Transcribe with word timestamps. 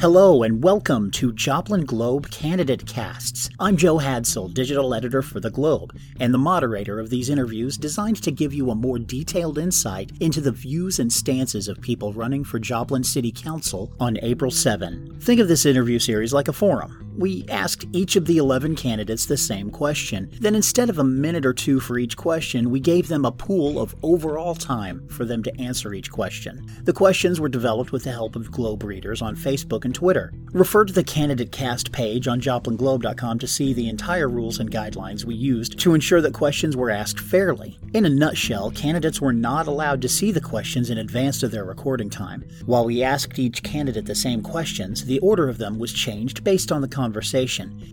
Hello 0.00 0.44
and 0.44 0.62
welcome 0.62 1.10
to 1.10 1.32
Joplin 1.32 1.84
Globe 1.84 2.30
Candidate 2.30 2.86
Casts. 2.86 3.50
I'm 3.58 3.76
Joe 3.76 3.96
Hadsell, 3.96 4.54
digital 4.54 4.94
editor 4.94 5.22
for 5.22 5.40
The 5.40 5.50
Globe, 5.50 5.98
and 6.20 6.32
the 6.32 6.38
moderator 6.38 7.00
of 7.00 7.10
these 7.10 7.28
interviews 7.28 7.76
designed 7.76 8.22
to 8.22 8.30
give 8.30 8.54
you 8.54 8.70
a 8.70 8.76
more 8.76 9.00
detailed 9.00 9.58
insight 9.58 10.12
into 10.20 10.40
the 10.40 10.52
views 10.52 11.00
and 11.00 11.12
stances 11.12 11.66
of 11.66 11.80
people 11.80 12.12
running 12.12 12.44
for 12.44 12.60
Joplin 12.60 13.02
City 13.02 13.32
Council 13.32 13.92
on 13.98 14.18
April 14.22 14.52
7. 14.52 15.18
Think 15.20 15.40
of 15.40 15.48
this 15.48 15.66
interview 15.66 15.98
series 15.98 16.32
like 16.32 16.46
a 16.46 16.52
forum. 16.52 17.07
We 17.18 17.44
asked 17.48 17.84
each 17.92 18.14
of 18.14 18.26
the 18.26 18.36
11 18.36 18.76
candidates 18.76 19.26
the 19.26 19.36
same 19.36 19.72
question. 19.72 20.30
Then 20.40 20.54
instead 20.54 20.88
of 20.88 21.00
a 21.00 21.04
minute 21.04 21.44
or 21.44 21.52
two 21.52 21.80
for 21.80 21.98
each 21.98 22.16
question, 22.16 22.70
we 22.70 22.78
gave 22.78 23.08
them 23.08 23.24
a 23.24 23.32
pool 23.32 23.80
of 23.80 23.96
overall 24.04 24.54
time 24.54 25.08
for 25.08 25.24
them 25.24 25.42
to 25.42 25.60
answer 25.60 25.92
each 25.92 26.12
question. 26.12 26.64
The 26.84 26.92
questions 26.92 27.40
were 27.40 27.48
developed 27.48 27.90
with 27.90 28.04
the 28.04 28.12
help 28.12 28.36
of 28.36 28.52
Globe 28.52 28.84
readers 28.84 29.20
on 29.20 29.34
Facebook 29.34 29.84
and 29.84 29.92
Twitter. 29.92 30.32
Refer 30.52 30.84
to 30.84 30.92
the 30.92 31.02
candidate 31.02 31.50
cast 31.50 31.90
page 31.90 32.28
on 32.28 32.40
joplinglobe.com 32.40 33.40
to 33.40 33.48
see 33.48 33.72
the 33.72 33.88
entire 33.88 34.28
rules 34.28 34.60
and 34.60 34.70
guidelines 34.70 35.24
we 35.24 35.34
used 35.34 35.76
to 35.80 35.94
ensure 35.94 36.20
that 36.20 36.34
questions 36.34 36.76
were 36.76 36.88
asked 36.88 37.18
fairly. 37.18 37.80
In 37.94 38.06
a 38.06 38.08
nutshell, 38.08 38.70
candidates 38.70 39.20
were 39.20 39.32
not 39.32 39.66
allowed 39.66 40.02
to 40.02 40.08
see 40.08 40.30
the 40.30 40.40
questions 40.40 40.88
in 40.88 40.98
advance 40.98 41.42
of 41.42 41.50
their 41.50 41.64
recording 41.64 42.10
time. 42.10 42.44
While 42.64 42.84
we 42.84 43.02
asked 43.02 43.40
each 43.40 43.64
candidate 43.64 44.06
the 44.06 44.14
same 44.14 44.40
questions, 44.40 45.04
the 45.04 45.18
order 45.18 45.48
of 45.48 45.58
them 45.58 45.80
was 45.80 45.92
changed 45.92 46.44
based 46.44 46.70
on 46.70 46.80
the 46.80 46.86
conversation. 46.86 47.07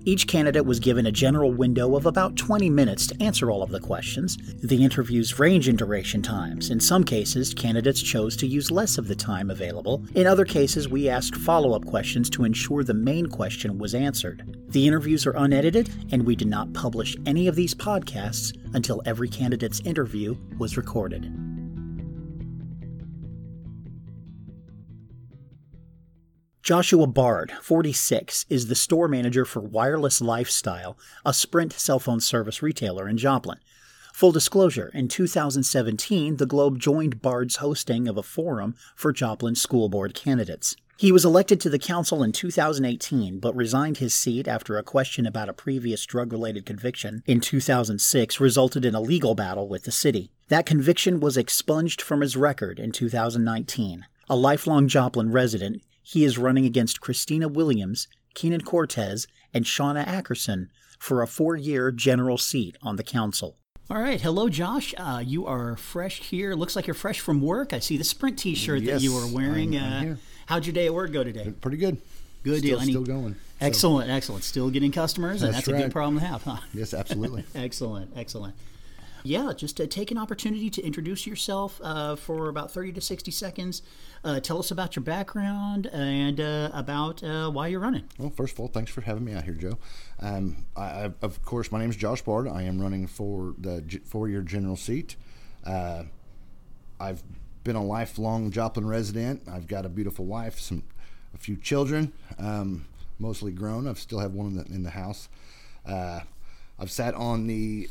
Each 0.06 0.28
candidate 0.28 0.66
was 0.66 0.80
given 0.80 1.06
a 1.06 1.12
general 1.12 1.52
window 1.52 1.96
of 1.96 2.06
about 2.06 2.36
20 2.36 2.70
minutes 2.70 3.08
to 3.08 3.24
answer 3.24 3.52
all 3.52 3.64
of 3.64 3.70
the 3.70 3.80
questions. 3.80 4.38
The 4.62 4.84
interviews 4.84 5.40
range 5.40 5.68
in 5.68 5.76
duration 5.76 6.22
times. 6.22 6.70
In 6.70 6.80
some 6.80 7.04
cases, 7.04 7.54
candidates 7.54 8.02
chose 8.02 8.36
to 8.38 8.48
use 8.48 8.72
less 8.72 8.98
of 8.98 9.08
the 9.08 9.16
time 9.16 9.50
available. 9.50 10.04
In 10.16 10.28
other 10.28 10.46
cases, 10.46 10.90
we 10.90 11.10
asked 11.10 11.36
follow 11.36 11.74
up 11.74 11.86
questions 11.86 12.30
to 12.32 12.44
ensure 12.44 12.84
the 12.84 12.94
main 12.94 13.28
question 13.28 13.78
was 13.78 13.94
answered. 13.94 14.58
The 14.70 14.88
interviews 14.88 15.26
are 15.26 15.36
unedited, 15.38 15.90
and 16.12 16.26
we 16.26 16.36
did 16.36 16.48
not 16.48 16.74
publish 16.74 17.16
any 17.26 17.48
of 17.48 17.56
these 17.56 17.76
podcasts 17.76 18.54
until 18.74 19.02
every 19.06 19.30
candidate's 19.30 19.80
interview 19.82 20.36
was 20.58 20.78
recorded. 20.78 21.45
Joshua 26.66 27.06
Bard, 27.06 27.52
46, 27.62 28.48
is 28.50 28.66
the 28.66 28.74
store 28.74 29.08
manager 29.08 29.46
for 29.46 29.60
Wireless 29.60 30.20
Lifestyle, 30.20 30.98
a 31.24 31.32
Sprint 31.32 31.74
cell 31.74 32.00
phone 32.00 32.20
service 32.20 32.64
retailer 32.64 33.08
in 33.08 33.20
Joplin. 33.20 33.60
Full 34.16 34.32
disclosure, 34.32 34.90
in 34.92 35.08
2017, 35.08 36.38
the 36.38 36.48
Globe 36.48 36.80
joined 36.80 37.22
Bard's 37.22 37.58
hosting 37.58 38.08
of 38.08 38.18
a 38.18 38.24
forum 38.24 38.74
for 38.96 39.14
Joplin 39.14 39.54
school 39.54 39.90
board 39.90 40.16
candidates. 40.16 40.76
He 40.98 41.12
was 41.12 41.24
elected 41.24 41.60
to 41.60 41.70
the 41.70 41.78
council 41.78 42.24
in 42.24 42.32
2018, 42.32 43.38
but 43.38 43.56
resigned 43.56 43.98
his 43.98 44.16
seat 44.16 44.48
after 44.48 44.76
a 44.76 44.82
question 44.82 45.28
about 45.28 45.50
a 45.50 45.54
previous 45.54 46.04
drug 46.04 46.34
related 46.34 46.66
conviction 46.66 47.22
in 47.28 47.42
2006 47.42 48.40
resulted 48.40 48.84
in 48.86 48.96
a 48.96 49.02
legal 49.02 49.36
battle 49.36 49.68
with 49.68 49.84
the 49.84 49.92
city. 49.92 50.32
That 50.48 50.66
conviction 50.66 51.20
was 51.20 51.38
expunged 51.38 52.02
from 52.02 52.22
his 52.22 52.36
record 52.36 52.80
in 52.80 52.92
2019. 52.92 54.08
A 54.28 54.36
lifelong 54.36 54.88
Joplin 54.88 55.32
resident, 55.32 55.84
he 56.06 56.24
is 56.24 56.38
running 56.38 56.66
against 56.66 57.02
Christina 57.02 57.48
Williams, 57.48 58.08
Keenan 58.36 58.62
Cortez, 58.62 59.26
and 59.54 59.66
Shauna 59.66 60.06
Ackerson 60.06 60.68
for 61.00 61.24
a 61.24 61.28
four 61.28 61.56
year 61.56 61.92
general 61.92 62.38
seat 62.38 62.78
on 62.84 62.96
the 62.96 63.04
council. 63.04 63.58
All 63.90 64.00
right. 64.00 64.22
Hello, 64.22 64.48
Josh. 64.48 64.94
Uh, 64.98 65.24
you 65.26 65.48
are 65.48 65.76
fresh 65.76 66.22
here. 66.22 66.54
Looks 66.54 66.76
like 66.76 66.86
you're 66.86 66.94
fresh 66.94 67.20
from 67.20 67.42
work. 67.42 67.74
I 67.74 67.80
see 67.80 67.98
the 67.98 68.04
Sprint 68.04 68.38
t 68.38 68.54
shirt 68.54 68.82
yes, 68.82 68.96
that 68.96 69.04
you 69.04 69.14
were 69.14 69.28
wearing. 69.28 69.76
I'm, 69.76 69.84
I'm 69.84 70.12
uh, 70.14 70.16
how'd 70.46 70.66
your 70.66 70.74
day 70.74 70.86
at 70.86 70.94
work 70.94 71.12
go 71.12 71.24
today? 71.24 71.54
Pretty 71.60 71.78
good. 71.78 71.98
Good 72.44 72.60
still, 72.60 72.70
deal. 72.70 72.80
Any, 72.82 72.92
Still 72.92 73.04
going. 73.04 73.36
Excellent, 73.60 74.12
excellent. 74.12 74.44
Still 74.44 74.70
getting 74.70 74.92
customers, 74.92 75.42
and 75.42 75.54
That's 75.54 75.66
that's 75.66 75.80
a 75.80 75.82
good 75.82 75.92
problem 75.92 76.20
to 76.20 76.26
have, 76.26 76.44
huh? 76.44 76.58
Yes, 76.74 76.94
absolutely. 76.94 77.46
excellent, 77.56 78.12
excellent. 78.16 78.54
Yeah, 79.26 79.54
just 79.58 79.82
uh, 79.82 79.88
take 79.88 80.12
an 80.12 80.20
opportunity 80.20 80.70
to 80.70 80.86
introduce 80.86 81.26
yourself 81.26 81.82
uh, 81.84 82.16
for 82.16 82.48
about 82.48 82.70
30 82.70 82.94
to 82.94 83.02
60 83.02 83.32
seconds. 83.32 83.82
Uh, 84.24 84.40
tell 84.40 84.60
us 84.60 84.70
about 84.70 84.96
your 84.96 85.02
background 85.02 85.88
and 85.88 86.40
uh, 86.40 86.70
about 86.74 87.24
uh, 87.24 87.50
why 87.50 87.68
you're 87.68 87.80
running. 87.80 88.04
well, 88.20 88.30
first 88.30 88.54
of 88.54 88.60
all, 88.60 88.68
thanks 88.68 88.92
for 88.92 89.02
having 89.02 89.26
me 89.26 89.34
out 89.34 89.44
here, 89.44 89.56
Joe. 89.56 89.80
Um, 90.20 90.68
I, 90.76 90.84
I, 90.84 91.14
of 91.24 91.44
course, 91.44 91.72
my 91.72 91.80
name 91.80 91.90
is 91.90 91.96
Josh 91.96 92.22
Bard. 92.22 92.48
I 92.48 92.62
am 92.62 92.80
running 92.80 93.08
for 93.08 93.56
the 93.58 93.82
g- 93.82 93.98
four-year 93.98 94.44
general 94.44 94.76
seat. 94.76 95.16
Uh, 95.66 96.04
I've 97.00 97.24
been 97.64 97.76
a 97.76 97.84
lifelong 97.84 98.52
Joplin 98.52 98.88
resident. 98.88 99.42
I've 99.52 99.66
got 99.66 99.88
a 99.88 99.90
beautiful 99.90 100.26
wife, 100.26 100.60
some, 100.60 100.84
a 101.34 101.40
few 101.40 101.58
children, 101.58 102.14
um, 102.38 102.86
mostly 103.18 103.52
grown. 103.52 103.88
I 103.88 103.94
still 103.94 104.20
have 104.20 104.34
one 104.34 104.46
in 104.46 104.58
the, 104.58 104.66
in 104.66 104.84
the 104.84 104.92
house. 104.92 105.30
I've 106.78 106.92
sat 106.92 107.16
on 107.16 107.48
the 107.48 107.90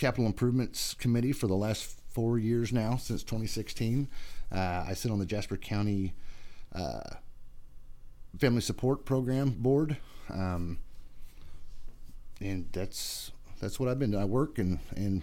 capital 0.00 0.26
improvements 0.26 0.94
committee 0.94 1.30
for 1.30 1.46
the 1.46 1.54
last 1.54 2.00
four 2.08 2.38
years 2.38 2.72
now, 2.72 2.96
since 2.96 3.22
2016. 3.22 4.08
Uh, 4.50 4.84
I 4.88 4.94
sit 4.94 5.12
on 5.12 5.20
the 5.20 5.26
Jasper 5.26 5.56
County 5.56 6.14
uh, 6.74 7.16
Family 8.38 8.62
Support 8.62 9.04
Program 9.04 9.50
board, 9.50 9.98
um, 10.32 10.78
and 12.40 12.66
that's 12.72 13.30
that's 13.60 13.78
what 13.78 13.88
I've 13.88 13.98
been. 13.98 14.12
doing. 14.12 14.22
I 14.22 14.26
work 14.26 14.58
and 14.58 14.80
and 14.96 15.22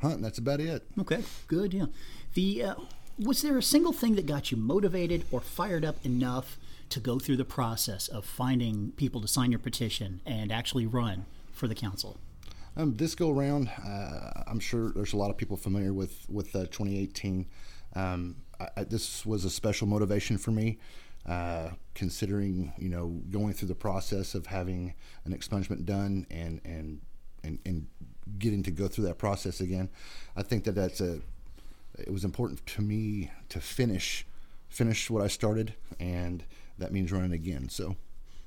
hunt. 0.00 0.16
And 0.16 0.24
that's 0.24 0.38
about 0.38 0.60
it. 0.60 0.84
Okay, 0.98 1.22
good. 1.46 1.74
Yeah. 1.74 1.86
The 2.32 2.62
uh, 2.62 2.74
was 3.18 3.42
there 3.42 3.58
a 3.58 3.62
single 3.62 3.92
thing 3.92 4.16
that 4.16 4.26
got 4.26 4.50
you 4.50 4.56
motivated 4.56 5.24
or 5.30 5.40
fired 5.40 5.84
up 5.84 6.04
enough 6.04 6.56
to 6.88 6.98
go 6.98 7.18
through 7.18 7.36
the 7.36 7.44
process 7.44 8.08
of 8.08 8.24
finding 8.24 8.92
people 8.96 9.20
to 9.20 9.28
sign 9.28 9.52
your 9.52 9.58
petition 9.60 10.20
and 10.24 10.50
actually 10.50 10.86
run 10.86 11.26
for 11.52 11.68
the 11.68 11.74
council? 11.74 12.18
Um, 12.76 12.96
this 12.96 13.14
go 13.14 13.30
around, 13.30 13.68
uh, 13.86 14.42
I'm 14.46 14.58
sure 14.58 14.90
there's 14.90 15.12
a 15.12 15.16
lot 15.16 15.30
of 15.30 15.36
people 15.36 15.56
familiar 15.56 15.92
with 15.92 16.26
with 16.28 16.54
uh, 16.56 16.66
2018. 16.66 17.46
Um, 17.94 18.36
I, 18.58 18.68
I, 18.78 18.84
this 18.84 19.24
was 19.24 19.44
a 19.44 19.50
special 19.50 19.86
motivation 19.86 20.38
for 20.38 20.50
me, 20.50 20.78
uh, 21.26 21.70
considering 21.94 22.72
you 22.76 22.88
know 22.88 23.20
going 23.30 23.52
through 23.52 23.68
the 23.68 23.76
process 23.76 24.34
of 24.34 24.46
having 24.46 24.94
an 25.24 25.32
expungement 25.32 25.84
done 25.84 26.26
and 26.30 26.60
and 26.64 27.00
and, 27.44 27.58
and 27.64 27.86
getting 28.38 28.62
to 28.64 28.70
go 28.70 28.88
through 28.88 29.04
that 29.04 29.18
process 29.18 29.60
again. 29.60 29.88
I 30.36 30.42
think 30.42 30.64
that 30.64 30.74
that's 30.74 31.00
a 31.00 31.20
it 31.96 32.12
was 32.12 32.24
important 32.24 32.66
to 32.66 32.82
me 32.82 33.30
to 33.50 33.60
finish 33.60 34.26
finish 34.68 35.08
what 35.08 35.22
I 35.22 35.28
started, 35.28 35.74
and 36.00 36.42
that 36.78 36.92
means 36.92 37.12
running 37.12 37.32
again. 37.32 37.68
So. 37.68 37.94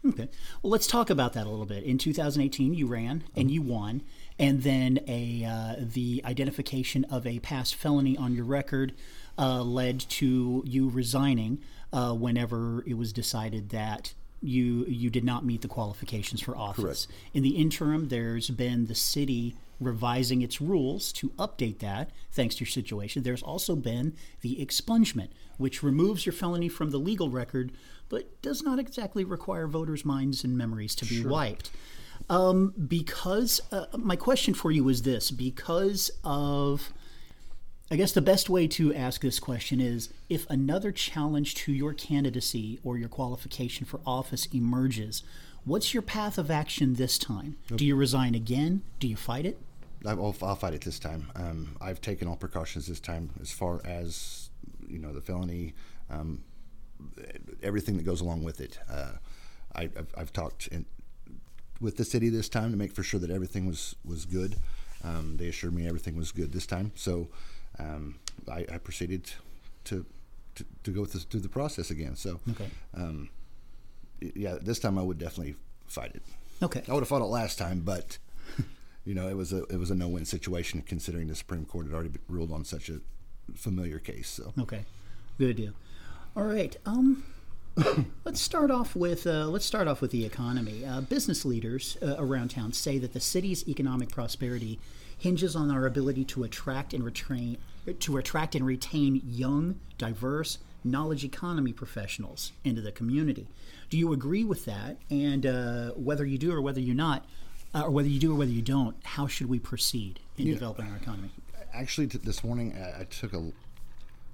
Okay. 0.06 0.30
Well, 0.62 0.72
let's 0.72 0.88
talk 0.88 1.10
about 1.10 1.34
that 1.34 1.46
a 1.48 1.50
little 1.50 1.66
bit. 1.66 1.84
In 1.84 1.98
2018, 1.98 2.74
you 2.74 2.88
ran 2.88 3.24
and 3.36 3.50
you 3.50 3.62
won, 3.62 4.04
and 4.40 4.64
then 4.64 5.00
a 5.08 5.44
uh, 5.44 5.76
the 5.80 6.22
identification 6.24 7.04
of 7.06 7.26
a 7.26 7.40
past 7.40 7.76
felony 7.76 8.16
on 8.16 8.34
your 8.34 8.46
record 8.46 8.94
uh, 9.38 9.62
led 9.64 10.00
to 10.00 10.64
you 10.66 10.90
resigning 10.90 11.60
uh, 11.92 12.14
whenever 12.14 12.84
it 12.86 12.96
was 12.96 13.12
decided 13.12 13.70
that 13.70 14.14
you 14.42 14.86
you 14.88 15.10
did 15.10 15.24
not 15.24 15.46
meet 15.46 15.62
the 15.62 15.68
qualifications 15.68 16.42
for 16.42 16.56
office. 16.56 17.08
In 17.34 17.44
the 17.44 17.58
interim, 17.58 18.10
there's 18.10 18.50
been 18.50 18.86
the 18.86 18.96
city 18.96 19.56
revising 19.80 20.42
its 20.42 20.60
rules 20.62 21.12
to 21.14 21.30
update 21.32 21.80
that 21.80 22.10
thanks 22.32 22.56
to 22.56 22.62
your 22.62 22.70
situation. 22.70 23.24
There's 23.24 23.44
also 23.44 23.76
been 23.76 24.16
the 24.42 24.56
expungement, 24.56 25.30
which 25.58 25.84
removes 25.84 26.26
your 26.26 26.34
felony 26.34 26.70
from 26.70 26.92
the 26.92 26.98
legal 26.98 27.30
record, 27.30 27.72
but 28.10 28.42
does 28.42 28.64
not 28.64 28.80
exactly 28.80 29.24
require 29.24 29.68
voters' 29.68 30.06
minds 30.06 30.44
and 30.44 30.58
memories 30.58 30.96
to 30.96 31.06
be 31.06 31.26
wiped. 31.26 31.70
Um, 32.30 32.74
because 32.88 33.62
uh, 33.72 33.86
my 33.98 34.16
question 34.16 34.54
for 34.54 34.72
you 34.72 34.90
is 34.90 35.04
this: 35.04 35.32
because 35.32 36.12
of 36.24 36.92
I 37.90 37.96
guess 37.96 38.12
the 38.12 38.22
best 38.22 38.50
way 38.50 38.68
to 38.68 38.94
ask 38.94 39.22
this 39.22 39.40
question 39.40 39.80
is 39.80 40.10
if 40.28 40.50
another 40.50 40.92
challenge 40.92 41.56
to 41.56 41.72
your 41.72 41.94
candidacy 41.94 42.80
or 42.84 42.98
your 42.98 43.08
qualification 43.08 43.86
for 43.86 44.02
office 44.06 44.46
emerges, 44.48 45.24
what's 45.64 45.94
your 45.94 46.04
path 46.04 46.38
of 46.38 46.52
action 46.52 46.96
this 46.96 47.18
time? 47.18 47.56
Do 47.74 47.86
you 47.86 47.96
resign 47.96 48.36
again? 48.36 48.82
Do 49.00 49.08
you 49.08 49.16
fight 49.16 49.46
it? 49.46 49.58
I'll, 50.06 50.36
I'll 50.42 50.56
fight 50.56 50.74
it 50.74 50.82
this 50.82 51.00
time. 51.00 51.32
Um, 51.36 51.76
I've 51.82 52.02
taken 52.02 52.28
all 52.28 52.36
precautions 52.36 52.88
this 52.88 53.00
time 53.00 53.30
as 53.42 53.52
far 53.52 53.82
as 53.86 54.50
you 54.88 55.00
know 55.00 55.12
the 55.14 55.22
felony, 55.22 55.74
um, 56.10 56.44
everything 57.64 57.98
that 57.98 58.04
goes 58.04 58.22
along 58.22 58.44
with 58.44 58.62
it. 58.62 58.80
Uh, 58.90 59.12
I, 59.76 59.84
have 59.96 60.08
I've 60.18 60.34
talked 60.34 60.68
in, 60.68 60.86
with 61.82 61.98
the 61.98 62.06
city 62.06 62.30
this 62.30 62.50
time 62.50 62.72
to 62.72 62.78
make 62.78 62.92
for 62.94 63.04
sure 63.04 63.20
that 63.20 63.30
everything 63.32 63.66
was 63.68 63.96
was 64.06 64.26
good. 64.26 64.56
Um, 65.04 65.38
they 65.38 65.48
assured 65.48 65.74
me 65.74 65.88
everything 65.88 66.16
was 66.18 66.32
good 66.32 66.52
this 66.52 66.66
time, 66.66 66.92
so 66.96 67.28
um, 67.80 68.16
I, 68.52 68.66
I 68.72 68.78
proceeded 68.80 69.32
to, 69.86 70.06
to 70.56 70.66
to 70.84 70.92
go 70.92 71.06
through, 71.06 71.22
through 71.22 71.42
the 71.42 71.50
process 71.50 71.92
again. 71.92 72.16
So, 72.16 72.40
Okay. 72.50 72.70
um, 72.96 73.30
yeah, 74.20 74.58
this 74.60 74.80
time 74.80 74.98
I 74.98 75.04
would 75.04 75.20
definitely 75.20 75.56
fight 75.88 76.12
it. 76.16 76.24
Okay. 76.64 76.82
I 76.90 76.94
would 76.94 77.02
have 77.02 77.08
fought 77.08 77.22
it 77.22 77.26
last 77.26 77.60
time, 77.60 77.82
but 77.82 78.18
you 79.08 79.16
know, 79.16 79.28
it 79.30 79.38
was 79.38 79.54
a 79.54 79.64
it 79.64 79.80
was 79.80 79.90
a 79.90 79.96
no 79.96 80.08
win 80.10 80.26
situation 80.26 80.84
considering 80.86 81.28
the 81.28 81.36
Supreme 81.36 81.66
Court 81.66 81.86
had 81.88 81.96
already 81.96 82.12
ruled 82.28 82.52
on 82.52 82.66
such 82.66 82.90
a 82.90 83.00
familiar 83.56 84.00
case. 84.00 84.28
So 84.28 84.54
Okay, 84.60 84.84
good 85.38 85.56
deal. 85.56 85.74
All 86.36 86.44
right. 86.44 86.76
Um, 86.86 87.24
let's 88.26 88.42
start 88.42 88.70
off 88.70 88.96
with 88.96 89.26
uh, 89.26 89.48
let's 89.48 89.66
start 89.66 89.88
off 89.88 90.02
with 90.02 90.12
the 90.12 90.26
economy. 90.26 90.86
Uh, 90.86 91.02
business 91.02 91.46
leaders 91.46 91.98
uh, 92.02 92.16
around 92.20 92.50
town 92.50 92.74
say 92.74 92.98
that 92.98 93.14
the 93.14 93.22
city's 93.22 93.68
economic 93.68 94.10
prosperity 94.10 94.78
hinges 95.18 95.56
on 95.56 95.72
our 95.72 95.86
ability 95.86 96.26
to 96.26 96.44
attract 96.44 96.94
and 96.94 97.04
retain 97.04 97.58
to 98.00 98.18
attract 98.18 98.56
and 98.56 98.66
retain 98.66 99.22
young, 99.26 99.80
diverse, 99.98 100.58
knowledge 100.84 101.24
economy 101.24 101.72
professionals 101.72 102.52
into 102.66 102.82
the 102.82 102.92
community. 102.92 103.48
Do 103.90 103.98
you 103.98 104.12
agree 104.12 104.44
with 104.44 104.66
that? 104.66 104.98
And 105.10 105.46
uh, 105.46 105.92
whether 105.92 106.26
you 106.26 106.38
do 106.38 106.52
or 106.52 106.62
whether 106.62 106.82
you 106.82 106.94
not, 106.94 107.26
uh, 107.78 107.84
or 107.84 107.92
whether 107.92 108.10
you 108.10 108.20
do 108.20 108.34
or 108.34 108.36
whether 108.36 108.52
you 108.52 108.62
don't, 108.62 108.96
how 109.04 109.28
should 109.28 109.48
we 109.48 109.60
proceed 109.60 110.20
in 110.38 110.48
developing 110.48 110.90
our 110.90 110.98
economy? 110.98 111.30
Actually, 111.74 112.08
t- 112.08 112.18
this 112.24 112.44
morning 112.44 112.76
I, 112.76 113.02
I 113.02 113.04
took 113.04 113.34
a, 113.34 113.52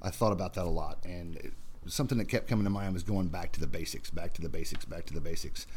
I 0.02 0.10
thought 0.10 0.32
about 0.32 0.54
that 0.54 0.66
a 0.66 0.70
lot, 0.70 1.00
and 1.04 1.36
it, 1.38 1.54
something 1.86 2.18
that 2.18 2.26
kept 2.26 2.48
coming 2.48 2.64
to 2.64 2.70
mind 2.70 2.94
was 2.94 3.04
going 3.04 3.28
back 3.28 3.52
to 3.54 3.60
the 3.60 3.68
basics, 3.68 4.10
back 4.10 4.34
to 4.34 4.42
the 4.42 4.50
basics, 4.50 4.86
back 4.86 5.06
to 5.08 5.14
the 5.14 5.22
basics. 5.22 5.68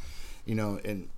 You 0.44 0.54
know, 0.54 0.80
and 0.84 1.08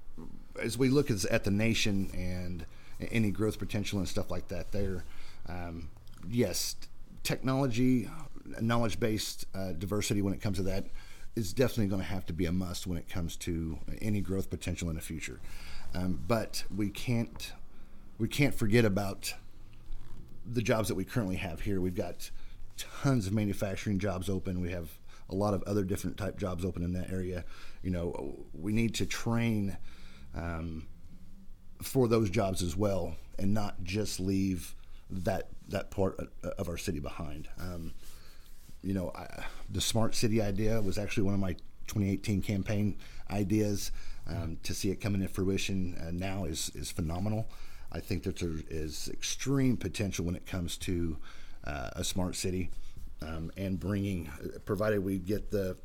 as 0.60 0.78
we 0.78 0.88
look 0.88 1.10
at, 1.10 1.24
at 1.26 1.44
the 1.44 1.50
nation 1.50 2.10
and 2.14 2.64
any 3.12 3.30
growth 3.30 3.58
potential 3.58 3.98
and 3.98 4.08
stuff 4.08 4.30
like 4.30 4.48
that, 4.48 4.72
there, 4.72 5.04
um, 5.48 5.90
yes, 6.30 6.76
technology, 7.22 8.08
knowledge 8.60 8.98
based 8.98 9.44
uh, 9.54 9.72
diversity 9.72 10.22
when 10.22 10.32
it 10.32 10.40
comes 10.40 10.56
to 10.56 10.62
that 10.64 10.86
is 11.36 11.52
definitely 11.52 11.86
going 11.86 12.00
to 12.00 12.08
have 12.08 12.26
to 12.26 12.32
be 12.32 12.46
a 12.46 12.52
must 12.52 12.86
when 12.86 12.98
it 12.98 13.08
comes 13.08 13.36
to 13.36 13.78
any 14.00 14.20
growth 14.20 14.50
potential 14.50 14.88
in 14.88 14.96
the 14.96 15.02
future. 15.02 15.38
Um, 15.94 16.22
but 16.26 16.64
we 16.74 16.90
can't 16.90 17.52
we 18.18 18.28
can't 18.28 18.54
forget 18.54 18.84
about 18.84 19.34
the 20.44 20.62
jobs 20.62 20.88
that 20.88 20.94
we 20.94 21.04
currently 21.04 21.36
have 21.36 21.60
here. 21.60 21.80
We've 21.80 21.94
got 21.94 22.30
tons 22.76 23.26
of 23.26 23.32
manufacturing 23.32 23.98
jobs 23.98 24.28
open. 24.28 24.60
We 24.60 24.70
have 24.70 24.98
a 25.30 25.34
lot 25.34 25.54
of 25.54 25.62
other 25.64 25.84
different 25.84 26.16
type 26.16 26.38
jobs 26.38 26.64
open 26.64 26.82
in 26.82 26.92
that 26.94 27.10
area. 27.10 27.44
You 27.82 27.90
know, 27.90 28.38
we 28.52 28.72
need 28.72 28.94
to 28.96 29.06
train 29.06 29.76
um, 30.34 30.86
for 31.82 32.08
those 32.08 32.30
jobs 32.30 32.62
as 32.62 32.76
well, 32.76 33.16
and 33.38 33.52
not 33.52 33.82
just 33.82 34.20
leave 34.20 34.74
that 35.10 35.48
that 35.68 35.90
part 35.90 36.18
of 36.42 36.68
our 36.68 36.76
city 36.76 36.98
behind. 36.98 37.48
Um, 37.60 37.92
you 38.82 38.94
know, 38.94 39.12
I, 39.14 39.44
the 39.70 39.80
smart 39.80 40.14
city 40.14 40.40
idea 40.40 40.80
was 40.80 40.98
actually 40.98 41.24
one 41.24 41.34
of 41.34 41.40
my 41.40 41.56
2018 41.88 42.42
campaign 42.42 42.96
ideas. 43.30 43.90
Um, 44.30 44.58
to 44.64 44.74
see 44.74 44.90
it 44.90 45.00
coming 45.00 45.22
to 45.22 45.28
fruition 45.28 45.96
uh, 46.06 46.10
now 46.12 46.44
is 46.44 46.70
is 46.74 46.90
phenomenal. 46.90 47.48
I 47.90 48.00
think 48.00 48.24
that 48.24 48.36
there 48.36 48.56
is 48.68 49.08
extreme 49.10 49.78
potential 49.78 50.26
when 50.26 50.36
it 50.36 50.44
comes 50.44 50.76
to 50.78 51.16
uh, 51.64 51.90
a 51.94 52.04
smart 52.04 52.36
city 52.36 52.70
um, 53.22 53.50
and 53.56 53.80
bringing, 53.80 54.30
provided 54.64 55.02
we 55.04 55.18
get 55.18 55.50
the 55.50 55.76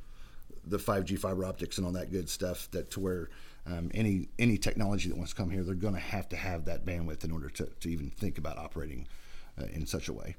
the 0.66 0.78
5G 0.78 1.20
fiber 1.20 1.44
optics 1.44 1.78
and 1.78 1.86
all 1.86 1.92
that 1.92 2.10
good 2.10 2.30
stuff, 2.30 2.70
that 2.72 2.90
to 2.92 3.02
where 3.02 3.30
um, 3.66 3.92
any 3.94 4.30
any 4.40 4.58
technology 4.58 5.10
that 5.10 5.18
wants 5.18 5.34
to 5.34 5.38
come 5.38 5.50
here, 5.50 5.64
they're 5.64 5.76
going 5.76 5.94
to 5.94 6.00
have 6.00 6.30
to 6.30 6.36
have 6.36 6.66
that 6.66 6.86
bandwidth 6.86 7.24
in 7.24 7.32
order 7.32 7.50
to, 7.50 7.66
to 7.82 7.90
even 7.90 8.10
think 8.10 8.38
about 8.38 8.58
operating 8.58 9.08
uh, 9.60 9.66
in 9.74 9.86
such 9.86 10.08
a 10.08 10.14
way. 10.14 10.36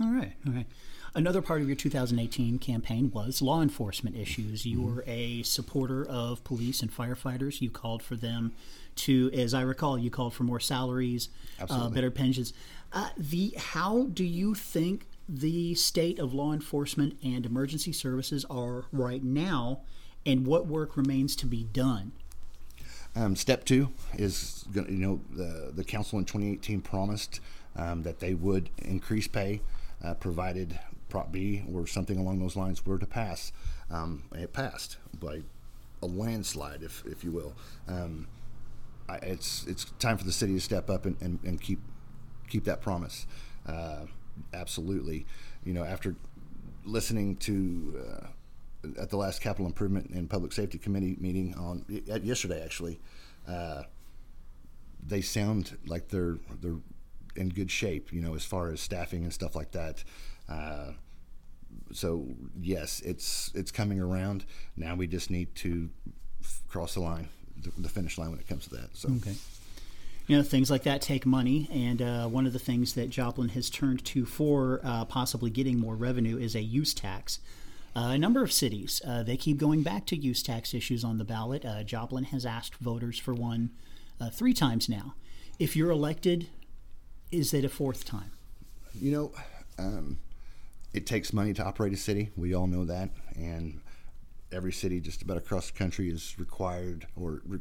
All 0.00 0.10
right. 0.10 0.32
Okay. 0.48 0.66
Another 1.14 1.42
part 1.42 1.60
of 1.60 1.66
your 1.66 1.76
2018 1.76 2.58
campaign 2.58 3.10
was 3.12 3.42
law 3.42 3.62
enforcement 3.62 4.16
issues. 4.16 4.64
You 4.64 4.78
mm-hmm. 4.78 4.96
were 4.96 5.04
a 5.06 5.42
supporter 5.42 6.06
of 6.06 6.44
police 6.44 6.82
and 6.82 6.94
firefighters. 6.94 7.60
You 7.60 7.68
called 7.70 8.02
for 8.02 8.14
them 8.14 8.52
to, 8.96 9.30
as 9.32 9.52
I 9.52 9.62
recall, 9.62 9.98
you 9.98 10.10
called 10.10 10.34
for 10.34 10.44
more 10.44 10.60
salaries, 10.60 11.28
uh, 11.68 11.88
better 11.88 12.10
pensions. 12.10 12.52
Uh, 12.92 13.10
the 13.16 13.54
how 13.56 14.04
do 14.12 14.24
you 14.24 14.54
think 14.54 15.06
the 15.28 15.74
state 15.74 16.18
of 16.18 16.32
law 16.32 16.52
enforcement 16.52 17.16
and 17.24 17.44
emergency 17.44 17.92
services 17.92 18.44
are 18.48 18.84
right 18.92 19.22
now, 19.22 19.80
and 20.24 20.46
what 20.46 20.66
work 20.66 20.96
remains 20.96 21.34
to 21.36 21.46
be 21.46 21.64
done? 21.64 22.12
Um, 23.16 23.34
step 23.34 23.64
two 23.64 23.88
is, 24.14 24.64
you 24.72 24.84
know, 24.88 25.20
the 25.32 25.72
the 25.74 25.84
council 25.84 26.18
in 26.20 26.24
2018 26.24 26.80
promised 26.82 27.40
um, 27.74 28.02
that 28.02 28.20
they 28.20 28.34
would 28.34 28.70
increase 28.78 29.26
pay, 29.26 29.60
uh, 30.04 30.14
provided 30.14 30.78
Prop 31.10 31.30
B 31.32 31.64
or 31.72 31.86
something 31.86 32.18
along 32.18 32.38
those 32.38 32.56
lines 32.56 32.84
were 32.86 32.98
to 32.98 33.06
pass. 33.06 33.52
Um, 33.90 34.24
it 34.32 34.52
passed 34.52 34.96
by 35.18 35.42
a 36.02 36.06
landslide, 36.06 36.82
if 36.82 37.04
if 37.06 37.24
you 37.24 37.30
will. 37.32 37.54
Um, 37.88 38.28
I, 39.08 39.16
it's 39.16 39.66
it's 39.66 39.84
time 39.98 40.16
for 40.16 40.24
the 40.24 40.32
city 40.32 40.54
to 40.54 40.60
step 40.60 40.88
up 40.88 41.06
and, 41.06 41.20
and, 41.20 41.38
and 41.44 41.60
keep 41.60 41.80
keep 42.48 42.64
that 42.64 42.80
promise. 42.80 43.26
Uh, 43.66 44.06
absolutely, 44.54 45.26
you 45.64 45.72
know, 45.72 45.84
after 45.84 46.16
listening 46.84 47.36
to 47.36 48.02
uh, 48.06 48.26
at 49.00 49.10
the 49.10 49.16
last 49.16 49.40
capital 49.40 49.66
improvement 49.66 50.10
and 50.10 50.30
public 50.30 50.52
safety 50.52 50.78
committee 50.78 51.16
meeting 51.20 51.54
on 51.54 51.84
yesterday, 52.22 52.62
actually, 52.62 53.00
uh, 53.48 53.82
they 55.06 55.20
sound 55.20 55.76
like 55.86 56.08
they're 56.08 56.38
they're 56.60 56.78
in 57.36 57.48
good 57.48 57.70
shape. 57.70 58.12
You 58.12 58.20
know, 58.20 58.34
as 58.34 58.44
far 58.44 58.70
as 58.70 58.80
staffing 58.80 59.24
and 59.24 59.32
stuff 59.32 59.54
like 59.54 59.72
that. 59.72 60.04
Uh, 60.50 60.92
so 61.92 62.26
yes, 62.60 63.00
it's 63.00 63.52
it's 63.54 63.70
coming 63.70 64.00
around. 64.00 64.44
Now 64.76 64.94
we 64.94 65.06
just 65.06 65.30
need 65.30 65.54
to 65.56 65.90
f- 66.42 66.62
cross 66.68 66.94
the 66.94 67.00
line 67.00 67.28
the, 67.78 67.88
finish 67.88 68.18
line 68.18 68.30
when 68.30 68.40
it 68.40 68.48
comes 68.48 68.64
to 68.68 68.76
that. 68.76 68.96
So. 68.96 69.10
Okay. 69.16 69.34
You 70.26 70.36
know, 70.36 70.42
things 70.42 70.70
like 70.70 70.84
that 70.84 71.02
take 71.02 71.26
money, 71.26 71.68
and 71.72 72.00
uh, 72.00 72.28
one 72.28 72.46
of 72.46 72.52
the 72.52 72.58
things 72.60 72.94
that 72.94 73.10
Joplin 73.10 73.48
has 73.50 73.68
turned 73.68 74.04
to 74.06 74.24
for 74.24 74.80
uh, 74.84 75.04
possibly 75.06 75.50
getting 75.50 75.78
more 75.78 75.96
revenue 75.96 76.38
is 76.38 76.54
a 76.54 76.60
use 76.60 76.94
tax. 76.94 77.40
Uh, 77.96 78.10
a 78.12 78.18
number 78.18 78.44
of 78.44 78.52
cities 78.52 79.02
uh, 79.04 79.24
they 79.24 79.36
keep 79.36 79.58
going 79.58 79.82
back 79.82 80.06
to 80.06 80.16
use 80.16 80.44
tax 80.44 80.72
issues 80.72 81.02
on 81.02 81.18
the 81.18 81.24
ballot. 81.24 81.64
Uh, 81.64 81.82
Joplin 81.82 82.24
has 82.24 82.46
asked 82.46 82.76
voters 82.76 83.18
for 83.18 83.34
one 83.34 83.70
uh, 84.20 84.30
three 84.30 84.52
times 84.54 84.88
now. 84.88 85.14
If 85.58 85.74
you're 85.74 85.90
elected, 85.90 86.46
is 87.32 87.52
it 87.52 87.64
a 87.64 87.68
fourth 87.68 88.04
time? 88.04 88.30
You 88.94 89.10
know, 89.10 89.32
um, 89.78 90.18
it 90.92 91.06
takes 91.06 91.32
money 91.32 91.52
to 91.54 91.64
operate 91.64 91.92
a 91.92 91.96
city. 91.96 92.30
We 92.36 92.54
all 92.54 92.66
know 92.66 92.84
that, 92.84 93.10
and 93.36 93.80
every 94.52 94.72
city 94.72 95.00
just 95.00 95.22
about 95.22 95.36
across 95.36 95.70
the 95.70 95.78
country 95.78 96.10
is 96.10 96.38
required 96.38 97.06
or 97.16 97.42
re- 97.46 97.60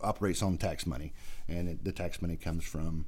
operates 0.00 0.42
on 0.42 0.58
tax 0.58 0.86
money, 0.86 1.12
and 1.48 1.68
it, 1.68 1.84
the 1.84 1.92
tax 1.92 2.22
money 2.22 2.36
comes 2.36 2.64
from 2.64 3.06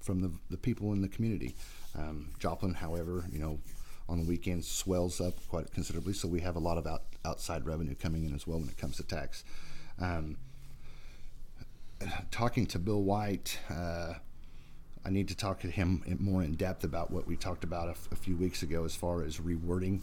from 0.00 0.20
the, 0.20 0.30
the 0.50 0.58
people 0.58 0.92
in 0.92 1.00
the 1.00 1.08
community. 1.08 1.56
Um, 1.96 2.34
Joplin, 2.38 2.74
however, 2.74 3.24
you 3.32 3.38
know, 3.38 3.58
on 4.06 4.20
the 4.20 4.26
weekends 4.26 4.68
swells 4.68 5.18
up 5.18 5.34
quite 5.48 5.72
considerably, 5.72 6.12
so 6.12 6.28
we 6.28 6.40
have 6.40 6.56
a 6.56 6.58
lot 6.58 6.76
of 6.76 6.86
out, 6.86 7.04
outside 7.24 7.64
revenue 7.64 7.94
coming 7.94 8.26
in 8.26 8.34
as 8.34 8.46
well 8.46 8.58
when 8.58 8.68
it 8.68 8.76
comes 8.76 8.96
to 8.98 9.02
tax. 9.02 9.44
Um, 9.98 10.36
talking 12.30 12.66
to 12.66 12.78
Bill 12.78 13.02
White, 13.02 13.58
uh, 13.70 14.14
I 15.04 15.10
need 15.10 15.28
to 15.28 15.36
talk 15.36 15.60
to 15.60 15.70
him 15.70 16.02
more 16.18 16.42
in 16.42 16.54
depth 16.54 16.84
about 16.84 17.10
what 17.10 17.26
we 17.26 17.36
talked 17.36 17.64
about 17.64 17.88
a, 17.88 17.92
f- 17.92 18.08
a 18.12 18.16
few 18.16 18.36
weeks 18.36 18.62
ago 18.62 18.84
as 18.84 18.94
far 18.96 19.22
as 19.22 19.38
rewording 19.38 20.00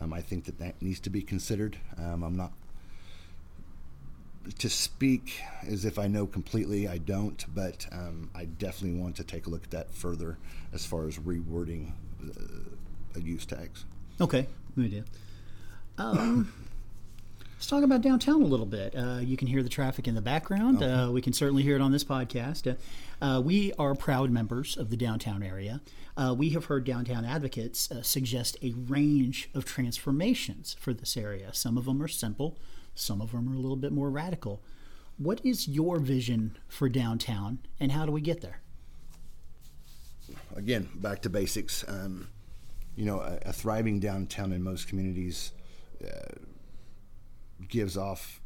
um, 0.00 0.12
I 0.12 0.20
think 0.20 0.44
that 0.44 0.58
that 0.58 0.80
needs 0.82 1.00
to 1.00 1.10
be 1.10 1.22
considered. 1.22 1.78
Um, 1.98 2.22
I'm 2.22 2.36
not 2.36 2.52
to 4.58 4.68
speak 4.68 5.40
as 5.66 5.84
if 5.84 5.98
I 5.98 6.06
know 6.06 6.26
completely. 6.26 6.86
I 6.86 6.98
don't, 6.98 7.44
but 7.54 7.86
um, 7.92 8.30
I 8.34 8.44
definitely 8.44 9.00
want 9.00 9.16
to 9.16 9.24
take 9.24 9.46
a 9.46 9.50
look 9.50 9.64
at 9.64 9.70
that 9.70 9.94
further 9.94 10.38
as 10.72 10.84
far 10.84 11.06
as 11.06 11.18
rewording 11.18 11.92
uh, 12.22 13.20
use 13.20 13.46
tax. 13.46 13.84
Okay, 14.20 14.46
we 14.76 14.88
do. 14.88 15.04
Um, 15.96 16.52
let's 17.56 17.66
talk 17.66 17.82
about 17.82 18.02
downtown 18.02 18.42
a 18.42 18.46
little 18.46 18.66
bit. 18.66 18.94
Uh, 18.96 19.18
you 19.20 19.36
can 19.36 19.48
hear 19.48 19.62
the 19.62 19.68
traffic 19.68 20.08
in 20.08 20.14
the 20.14 20.20
background. 20.20 20.82
Okay. 20.82 20.92
Uh, 20.92 21.10
we 21.10 21.20
can 21.20 21.32
certainly 21.32 21.62
hear 21.62 21.76
it 21.76 21.82
on 21.82 21.92
this 21.92 22.04
podcast. 22.04 22.70
Uh, 22.70 23.24
uh, 23.24 23.40
we 23.40 23.72
are 23.78 23.94
proud 23.94 24.30
members 24.30 24.76
of 24.76 24.90
the 24.90 24.96
downtown 24.96 25.42
area. 25.42 25.80
Uh, 26.16 26.34
we 26.36 26.50
have 26.50 26.66
heard 26.66 26.84
downtown 26.84 27.24
advocates 27.24 27.90
uh, 27.90 28.02
suggest 28.02 28.56
a 28.62 28.72
range 28.72 29.50
of 29.54 29.64
transformations 29.64 30.76
for 30.78 30.92
this 30.92 31.16
area. 31.16 31.52
Some 31.52 31.76
of 31.76 31.86
them 31.86 32.02
are 32.02 32.08
simple, 32.08 32.58
some 32.94 33.20
of 33.20 33.32
them 33.32 33.48
are 33.48 33.54
a 33.54 33.58
little 33.58 33.76
bit 33.76 33.92
more 33.92 34.10
radical. 34.10 34.62
What 35.16 35.40
is 35.44 35.68
your 35.68 35.98
vision 35.98 36.56
for 36.68 36.88
downtown, 36.88 37.60
and 37.78 37.92
how 37.92 38.04
do 38.04 38.12
we 38.12 38.20
get 38.20 38.40
there? 38.40 38.60
Again, 40.56 40.88
back 40.94 41.22
to 41.22 41.30
basics. 41.30 41.84
Um, 41.86 42.28
you 42.96 43.04
know, 43.04 43.20
a, 43.20 43.38
a, 43.46 43.52
thriving 43.52 44.00
downtown 44.00 44.52
in 44.52 44.62
most 44.62 44.88
communities 44.88 45.52
uh, 46.04 46.34
gives 47.68 47.96
off 47.96 48.40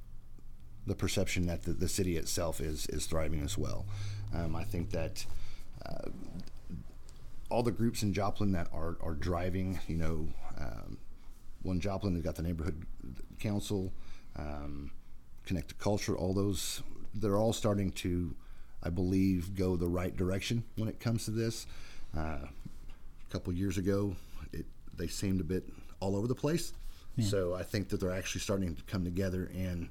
the 0.87 0.95
perception 0.95 1.47
that 1.47 1.63
the, 1.63 1.73
the 1.73 1.89
city 1.89 2.17
itself 2.17 2.61
is 2.61 2.87
is 2.87 3.07
thriving 3.07 3.43
as 3.43 3.59
well. 3.59 3.87
Um, 4.35 4.57
I 4.57 4.65
think 4.65 4.91
that 4.91 5.25
uh, 5.85 6.09
all 7.51 7.63
the 7.63 7.73
groups 7.73 8.03
in 8.03 8.13
Joplin 8.13 8.53
that 8.53 8.69
are, 8.73 8.97
are 9.01 9.15
driving, 9.15 9.81
you 9.89 9.97
know, 9.97 10.29
um, 10.59 10.99
one 11.63 11.81
Joplin 11.81 12.15
has 12.15 12.23
got 12.23 12.35
the 12.37 12.43
neighborhood 12.43 12.85
council, 13.41 13.93
um, 14.37 14.91
Connect2Culture, 15.47 16.17
all 16.17 16.35
those, 16.35 16.83
they're 17.15 17.37
all 17.37 17.53
starting 17.53 17.91
to, 17.93 18.35
I 18.83 18.91
believe, 18.91 19.55
go 19.55 19.77
the 19.77 19.89
right 19.89 20.15
direction 20.15 20.65
when 20.77 20.89
it 20.89 21.01
comes 21.01 21.25
to 21.25 21.31
this. 21.31 21.67
Uh, 22.17 22.39
a 22.41 23.33
couple 23.33 23.53
years 23.53 23.79
ago, 23.79 24.15
it, 24.53 24.67
they 24.97 25.07
seemed 25.07 25.41
a 25.41 25.45
bit 25.45 25.65
all 26.01 26.17
over 26.17 26.27
the 26.27 26.35
place, 26.35 26.73
So 27.23 27.55
I 27.55 27.63
think 27.63 27.89
that 27.89 28.01
they're 28.01 28.13
actually 28.13 28.41
starting 28.41 28.75
to 28.75 28.83
come 28.85 29.05
together 29.05 29.51
and 29.55 29.89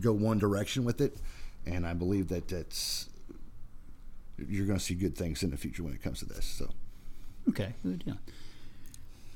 go 0.00 0.12
one 0.12 0.38
direction 0.38 0.84
with 0.84 1.00
it, 1.00 1.16
and 1.66 1.86
I 1.86 1.94
believe 1.94 2.28
that 2.28 2.48
that's 2.48 3.08
you're 4.46 4.66
going 4.66 4.78
to 4.78 4.84
see 4.84 4.94
good 4.94 5.16
things 5.16 5.42
in 5.42 5.50
the 5.50 5.56
future 5.56 5.82
when 5.82 5.92
it 5.92 6.02
comes 6.02 6.20
to 6.20 6.24
this. 6.24 6.44
So. 6.44 6.70
Okay, 7.48 7.74
good. 7.82 8.04
Yeah. 8.06 8.14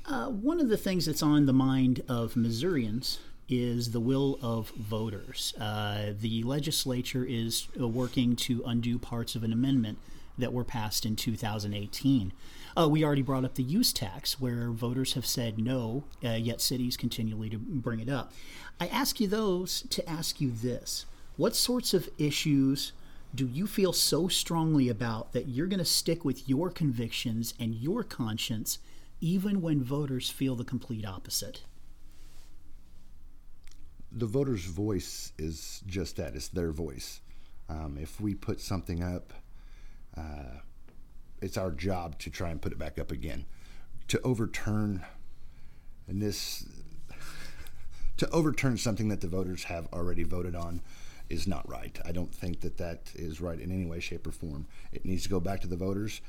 Uh, 0.05 0.29
one 0.29 0.59
of 0.59 0.69
the 0.69 0.77
things 0.77 1.05
that's 1.05 1.23
on 1.23 1.45
the 1.45 1.53
mind 1.53 2.01
of 2.07 2.35
Missourians 2.35 3.19
is 3.49 3.91
the 3.91 3.99
will 3.99 4.39
of 4.41 4.69
voters. 4.69 5.53
Uh, 5.59 6.13
the 6.19 6.43
legislature 6.43 7.25
is 7.25 7.67
uh, 7.79 7.87
working 7.87 8.35
to 8.35 8.63
undo 8.65 8.97
parts 8.97 9.35
of 9.35 9.43
an 9.43 9.51
amendment 9.51 9.97
that 10.37 10.53
were 10.53 10.63
passed 10.63 11.05
in 11.05 11.15
2018. 11.15 12.33
Uh, 12.75 12.87
we 12.89 13.03
already 13.03 13.21
brought 13.21 13.45
up 13.45 13.55
the 13.55 13.63
use 13.63 13.93
tax, 13.93 14.39
where 14.39 14.71
voters 14.71 15.13
have 15.13 15.25
said 15.25 15.59
no, 15.59 16.03
uh, 16.23 16.29
yet 16.29 16.61
cities 16.61 16.97
continually 16.97 17.49
to 17.49 17.57
bring 17.57 17.99
it 17.99 18.09
up. 18.09 18.33
I 18.79 18.87
ask 18.87 19.19
you 19.19 19.27
those 19.27 19.83
to 19.89 20.09
ask 20.09 20.41
you 20.41 20.51
this: 20.51 21.05
What 21.37 21.55
sorts 21.55 21.93
of 21.93 22.09
issues 22.17 22.93
do 23.35 23.47
you 23.47 23.67
feel 23.67 23.93
so 23.93 24.27
strongly 24.27 24.89
about 24.89 25.33
that 25.33 25.47
you're 25.47 25.67
going 25.67 25.79
to 25.79 25.85
stick 25.85 26.23
with 26.23 26.47
your 26.47 26.69
convictions 26.69 27.53
and 27.59 27.75
your 27.75 28.03
conscience, 28.03 28.79
even 29.21 29.61
when 29.61 29.83
voters 29.83 30.29
feel 30.29 30.55
the 30.55 30.63
complete 30.63 31.05
opposite? 31.05 31.61
the 34.15 34.25
voter's 34.25 34.65
voice 34.65 35.33
is 35.37 35.81
just 35.87 36.17
that 36.17 36.35
it's 36.35 36.49
their 36.49 36.71
voice. 36.71 37.21
Um, 37.67 37.97
if 37.99 38.21
we 38.21 38.35
put 38.35 38.59
something 38.61 39.01
up, 39.01 39.33
uh, 40.17 40.59
it's 41.41 41.57
our 41.57 41.71
job 41.71 42.17
to 42.19 42.29
try 42.29 42.49
and 42.49 42.61
put 42.61 42.71
it 42.71 42.79
back 42.79 42.97
up 42.97 43.11
again. 43.11 43.45
To 44.09 44.21
overturn, 44.21 45.05
and 46.07 46.21
this, 46.21 46.65
to 48.17 48.29
overturn 48.29 48.77
something 48.77 49.09
that 49.09 49.21
the 49.21 49.27
voters 49.27 49.65
have 49.65 49.87
already 49.93 50.23
voted 50.23 50.55
on 50.55 50.81
is 51.29 51.47
not 51.47 51.67
right. 51.67 51.97
I 52.05 52.11
don't 52.11 52.33
think 52.33 52.61
that 52.61 52.77
that 52.77 53.11
is 53.15 53.41
right 53.41 53.59
in 53.59 53.71
any 53.71 53.85
way, 53.85 53.99
shape, 53.99 54.27
or 54.27 54.31
form. 54.31 54.67
It 54.91 55.05
needs 55.05 55.23
to 55.23 55.29
go 55.29 55.39
back 55.39 55.61
to 55.61 55.67
the 55.67 55.77
voters 55.77 56.21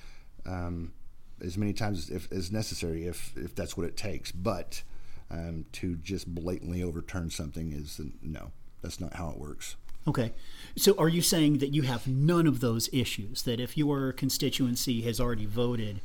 um, 0.47 0.93
as 1.41 1.59
many 1.59 1.73
times 1.73 1.99
as, 1.99 2.11
if, 2.11 2.33
as 2.33 2.53
necessary, 2.53 3.07
if, 3.07 3.33
if 3.37 3.55
that's 3.55 3.77
what 3.77 3.87
it 3.87 3.97
takes. 3.97 4.33
But 4.33 4.83
um, 5.31 5.67
to 5.73 5.97
just 5.97 6.33
blatantly 6.33 6.83
overturn 6.83 7.31
something 7.31 7.73
is 7.73 8.01
no, 8.23 8.53
that's 8.83 9.01
not 9.01 9.15
how 9.15 9.31
it 9.31 9.39
works. 9.39 9.77
Okay. 10.07 10.33
So 10.77 10.95
are 10.99 11.09
you 11.09 11.23
saying 11.23 11.59
that 11.59 11.73
you 11.73 11.83
have 11.83 12.07
none 12.07 12.47
of 12.47 12.61
those 12.61 12.89
issues? 12.93 13.43
That 13.43 13.61
if 13.61 13.77
your 13.77 14.13
constituency 14.13 15.03
has 15.03 15.21
already 15.21 15.47
voted, 15.47 16.01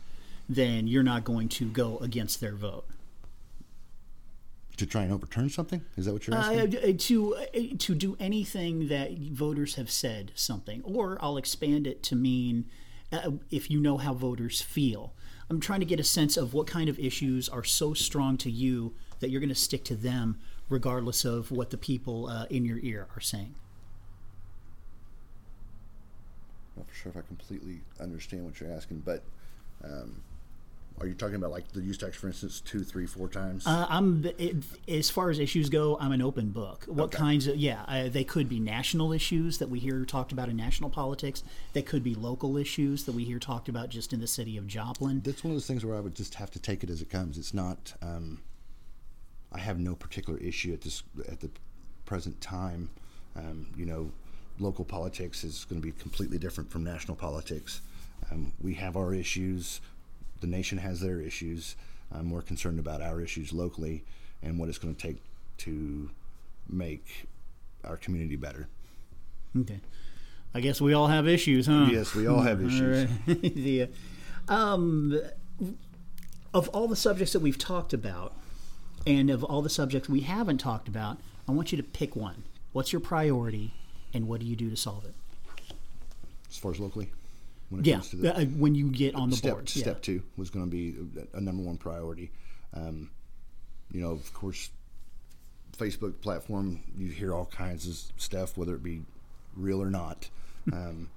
then 0.47 0.87
you're 0.87 1.03
not 1.03 1.23
going 1.23 1.49
to 1.49 1.65
go 1.65 1.97
against 1.99 2.39
their 2.39 2.55
vote? 2.55 2.85
To 4.77 4.85
try 4.85 5.03
and 5.03 5.11
overturn 5.11 5.49
something? 5.49 5.83
Is 5.97 6.05
that 6.05 6.13
what 6.13 6.25
you're 6.25 6.37
asking? 6.37 6.77
Uh, 6.77 6.93
to 6.97 7.35
uh, 7.35 7.45
to 7.79 7.95
do 7.95 8.15
anything 8.19 8.87
that 8.87 9.17
voters 9.17 9.75
have 9.75 9.91
said 9.91 10.31
something, 10.35 10.81
or 10.83 11.17
I'll 11.19 11.35
expand 11.35 11.85
it 11.85 12.01
to 12.03 12.15
mean 12.15 12.65
uh, 13.11 13.31
if 13.51 13.69
you 13.69 13.81
know 13.81 13.97
how 13.97 14.13
voters 14.13 14.61
feel. 14.61 15.13
I'm 15.49 15.59
trying 15.59 15.79
to 15.79 15.85
get 15.85 15.99
a 15.99 16.03
sense 16.03 16.37
of 16.37 16.53
what 16.53 16.67
kind 16.67 16.87
of 16.89 16.97
issues 16.99 17.49
are 17.49 17.63
so 17.63 17.93
strong 17.93 18.37
to 18.37 18.51
you 18.51 18.93
that 19.19 19.29
you're 19.31 19.41
going 19.41 19.49
to 19.49 19.55
stick 19.55 19.83
to 19.85 19.95
them 19.95 20.39
regardless 20.69 21.25
of 21.25 21.51
what 21.51 21.71
the 21.71 21.77
people 21.77 22.27
uh, 22.27 22.45
in 22.49 22.63
your 22.63 22.77
ear 22.79 23.07
are 23.15 23.21
saying. 23.21 23.55
I'm 26.68 26.68
not 26.79 26.87
sure 26.93 27.11
if 27.11 27.17
I 27.17 27.21
completely 27.21 27.81
understand 27.99 28.45
what 28.45 28.59
you're 28.59 28.71
asking, 28.71 29.01
but 29.05 29.23
um, 29.83 30.23
are 31.01 31.07
you 31.07 31.13
talking 31.13 31.35
about 31.35 31.51
like 31.51 31.71
the 31.71 31.81
use 31.81 31.97
tax, 31.97 32.17
for 32.17 32.27
instance, 32.27 32.59
two, 32.59 32.83
three, 32.83 33.05
four 33.05 33.29
times? 33.29 33.65
Uh, 33.65 33.85
I'm 33.89 34.25
it, 34.37 34.57
as 34.87 35.09
far 35.09 35.29
as 35.29 35.39
issues 35.39 35.69
go, 35.69 35.97
I'm 35.99 36.11
an 36.11 36.21
open 36.21 36.49
book. 36.49 36.85
What 36.87 37.05
okay. 37.05 37.17
kinds 37.17 37.47
of 37.47 37.55
yeah? 37.55 37.83
Uh, 37.87 38.09
they 38.09 38.23
could 38.23 38.49
be 38.49 38.59
national 38.59 39.13
issues 39.13 39.59
that 39.59 39.69
we 39.69 39.79
hear 39.79 40.03
talked 40.03 40.31
about 40.31 40.49
in 40.49 40.57
national 40.57 40.89
politics. 40.89 41.43
They 41.73 41.81
could 41.81 42.03
be 42.03 42.15
local 42.15 42.57
issues 42.57 43.05
that 43.05 43.13
we 43.13 43.23
hear 43.23 43.39
talked 43.39 43.69
about 43.69 43.89
just 43.89 44.11
in 44.11 44.19
the 44.19 44.27
city 44.27 44.57
of 44.57 44.67
Joplin. 44.67 45.21
That's 45.23 45.43
one 45.43 45.51
of 45.51 45.55
those 45.55 45.67
things 45.67 45.85
where 45.85 45.95
I 45.95 46.01
would 46.01 46.15
just 46.15 46.35
have 46.35 46.51
to 46.51 46.59
take 46.59 46.83
it 46.83 46.89
as 46.89 47.01
it 47.01 47.09
comes. 47.09 47.37
It's 47.37 47.53
not. 47.53 47.93
Um, 48.01 48.41
I 49.51 49.59
have 49.59 49.79
no 49.79 49.95
particular 49.95 50.37
issue 50.39 50.73
at 50.73 50.81
this 50.81 51.03
at 51.29 51.39
the 51.39 51.49
present 52.05 52.41
time. 52.41 52.89
Um, 53.35 53.67
you 53.77 53.85
know, 53.85 54.11
local 54.59 54.85
politics 54.85 55.43
is 55.43 55.65
going 55.65 55.81
to 55.81 55.85
be 55.85 55.93
completely 55.93 56.37
different 56.37 56.69
from 56.71 56.83
national 56.83 57.15
politics. 57.15 57.81
Um, 58.31 58.53
we 58.61 58.73
have 58.75 58.97
our 58.97 59.13
issues. 59.13 59.81
The 60.41 60.47
nation 60.47 60.77
has 60.77 60.99
their 60.99 61.19
issues. 61.21 61.75
I'm 62.11 62.25
more 62.25 62.41
concerned 62.41 62.79
about 62.79 63.01
our 63.01 63.21
issues 63.21 63.53
locally 63.53 64.03
and 64.41 64.57
what 64.57 64.69
it's 64.69 64.77
going 64.77 64.95
to 64.95 65.01
take 65.01 65.17
to 65.59 66.09
make 66.69 67.27
our 67.83 67.97
community 67.97 68.35
better. 68.35 68.67
Okay. 69.57 69.79
I 70.53 70.61
guess 70.61 70.81
we 70.81 70.93
all 70.93 71.07
have 71.07 71.27
issues, 71.27 71.67
huh? 71.67 71.87
Yes, 71.91 72.15
we 72.15 72.27
all 72.27 72.41
have 72.41 72.61
issues. 72.65 73.09
the, 73.27 73.89
um, 74.47 75.19
of 76.53 76.69
all 76.69 76.87
the 76.87 76.95
subjects 76.95 77.33
that 77.33 77.39
we've 77.39 77.57
talked 77.57 77.93
about, 77.93 78.33
and 79.05 79.29
of 79.29 79.43
all 79.43 79.61
the 79.61 79.69
subjects 79.69 80.09
we 80.09 80.21
haven't 80.21 80.57
talked 80.57 80.87
about, 80.87 81.17
I 81.47 81.51
want 81.51 81.71
you 81.71 81.77
to 81.77 81.83
pick 81.83 82.15
one. 82.15 82.43
What's 82.71 82.91
your 82.91 82.99
priority, 82.99 83.73
and 84.13 84.27
what 84.27 84.39
do 84.39 84.45
you 84.45 84.55
do 84.55 84.69
to 84.69 84.77
solve 84.77 85.05
it? 85.05 85.13
As 86.49 86.57
far 86.57 86.71
as 86.71 86.79
locally, 86.79 87.11
when 87.69 87.83
yeah, 87.83 88.01
the, 88.13 88.35
uh, 88.35 88.45
when 88.45 88.73
you 88.73 88.89
get 88.89 89.15
on 89.15 89.29
the 89.29 89.35
step, 89.35 89.53
board. 89.53 89.69
Step 89.69 89.85
yeah. 89.85 90.01
two 90.01 90.23
was 90.37 90.49
going 90.49 90.65
to 90.65 90.71
be 90.71 90.95
a, 91.33 91.41
number 91.41 91.61
one 91.61 91.77
priority. 91.77 92.31
Um, 92.73 93.11
you 93.91 94.01
know, 94.01 94.11
of 94.11 94.33
course, 94.33 94.71
Facebook 95.77 96.19
platform, 96.21 96.81
you 96.97 97.09
hear 97.09 97.33
all 97.33 97.45
kinds 97.45 97.87
of 97.87 97.95
stuff, 98.19 98.57
whether 98.57 98.75
it 98.75 98.83
be 98.83 99.01
real 99.55 99.81
or 99.81 99.89
not. 99.89 100.29
Um, 100.73 101.09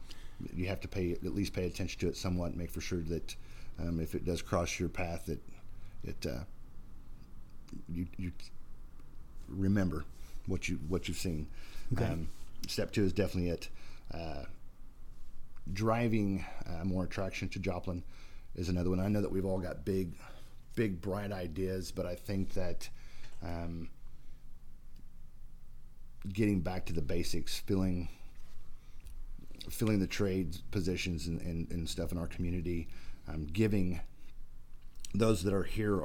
you 0.55 0.67
have 0.69 0.81
to 0.81 0.89
pay 0.89 1.13
at 1.13 1.35
least 1.35 1.53
pay 1.53 1.67
attention 1.67 2.01
to 2.01 2.09
it 2.09 2.17
somewhat, 2.17 2.51
and 2.51 2.57
make 2.57 2.71
for 2.71 2.81
sure 2.81 3.01
that 3.01 3.37
um, 3.79 4.01
if 4.01 4.15
it 4.15 4.25
does 4.25 4.43
cross 4.43 4.79
your 4.79 4.89
path, 4.89 5.27
that 5.27 5.41
it 6.05 6.27
uh, 6.27 6.45
you 7.89 8.07
you 8.17 8.33
remember 9.49 10.05
what 10.47 10.69
you 10.69 10.79
what 10.89 11.09
you've 11.09 11.19
seen. 11.19 11.47
Okay. 11.93 12.05
Um, 12.05 12.29
step 12.69 12.93
two 12.93 13.05
is 13.05 13.13
definitely 13.13 13.51
it. 13.51 13.69
Uh, 14.13 14.45
driving 15.73 16.45
uh, 16.67 16.85
more 16.85 17.05
attraction 17.05 17.49
to 17.51 17.59
Joplin 17.59 18.03
is 18.55 18.69
another 18.69 18.91
one. 18.91 19.01
I 19.01 19.09
know 19.09 19.21
that 19.21 19.31
we've 19.31 19.45
all 19.45 19.59
got 19.59 19.85
big, 19.85 20.15
big 20.75 21.01
bright 21.01 21.33
ideas, 21.33 21.93
but 21.93 22.07
I 22.07 22.15
think 22.15 22.53
that 22.55 22.89
um, 23.43 23.89
getting 26.33 26.61
back 26.61 26.87
to 26.87 26.93
the 26.93 27.03
basics, 27.03 27.59
filling 27.59 28.09
filling 29.71 30.01
the 30.01 30.07
trade 30.09 30.57
positions 30.73 31.29
and, 31.29 31.41
and, 31.43 31.71
and 31.71 31.89
stuff 31.89 32.11
in 32.11 32.19
our 32.19 32.27
community, 32.27 32.89
um, 33.29 33.47
giving 33.47 34.01
those 35.15 35.45
that 35.45 35.55
are 35.55 35.63
here 35.63 36.05